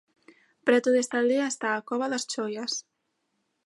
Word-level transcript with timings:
Preto 0.67 0.89
desta 0.93 1.15
aldea 1.21 1.47
está 1.49 1.69
a 1.73 1.83
Cova 1.89 2.07
das 2.13 2.27
Choias. 2.31 2.73